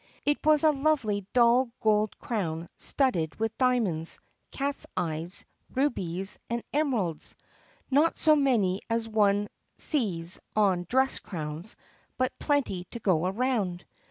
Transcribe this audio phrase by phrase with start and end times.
[0.25, 4.17] It was a lovely dull gold crown studded with diamonds,
[4.49, 7.35] cats' eyes, rubies, and emeralds—
[7.91, 11.75] not so many as one sees on dress crowns
[12.17, 13.85] but plenty to go around.